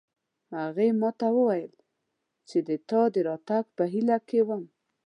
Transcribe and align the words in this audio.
هغې 0.57 0.87
ما 1.01 1.09
ته 1.19 1.27
وویل 1.37 1.73
چې 2.47 2.57
د 2.67 2.69
تا 2.89 3.01
د 3.13 3.15
راتګ 3.27 3.65
په 3.77 3.83
هیله 3.93 4.17
کې 4.27 4.39
وم 4.47 4.63